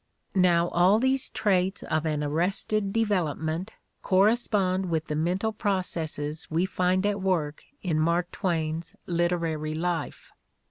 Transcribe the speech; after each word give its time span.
Now 0.33 0.67
all 0.69 0.97
these 0.97 1.29
traits 1.29 1.83
of 1.83 2.07
an 2.07 2.23
arrested 2.23 2.91
development 2.91 3.73
corre 4.01 4.31
spond 4.35 4.87
with 4.89 5.05
the 5.05 5.15
mental 5.15 5.53
processes 5.53 6.49
we 6.49 6.65
find 6.65 7.05
at 7.05 7.21
work 7.21 7.63
in 7.83 7.99
Mark 7.99 8.31
Twain's 8.31 8.95
literary 9.05 9.75
life. 9.75 10.31